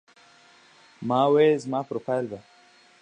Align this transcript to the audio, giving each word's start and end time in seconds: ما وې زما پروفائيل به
ما 1.07 1.21
وې 1.33 1.47
زما 1.63 1.79
پروفائيل 1.89 2.25
به 2.31 2.39